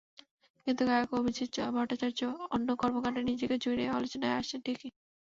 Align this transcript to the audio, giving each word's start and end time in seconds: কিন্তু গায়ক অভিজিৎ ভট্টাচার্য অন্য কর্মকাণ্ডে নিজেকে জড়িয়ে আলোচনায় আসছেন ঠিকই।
কিন্তু 0.67 0.83
গায়ক 0.87 1.09
অভিজিৎ 1.13 1.49
ভট্টাচার্য 1.75 2.19
অন্য 2.49 2.67
কর্মকাণ্ডে 2.81 3.21
নিজেকে 3.29 3.55
জড়িয়ে 3.63 3.89
আলোচনায় 3.91 4.37
আসছেন 4.39 4.59
ঠিকই। 4.65 4.89